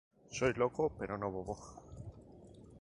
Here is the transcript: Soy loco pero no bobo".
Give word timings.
Soy 0.31 0.53
loco 0.53 0.91
pero 0.97 1.15
no 1.15 1.29
bobo". 1.29 1.59